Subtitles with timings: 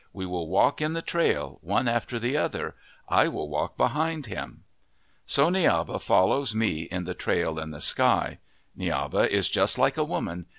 [0.13, 2.73] We will walk in the trail, one after the other.
[3.07, 4.63] I will walk behind him."
[5.27, 8.39] So Niaba follows Mi on the trail in the sky.
[8.75, 10.47] Ni aba is just like a woman.